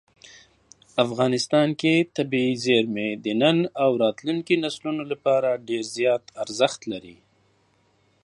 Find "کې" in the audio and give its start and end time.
1.81-1.93